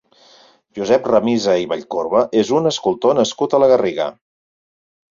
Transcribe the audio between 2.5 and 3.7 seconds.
un escultor nascut a